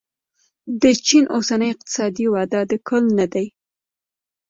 [0.81, 3.47] د چین اوسنۍ اقتصادي وده د کل نه دی.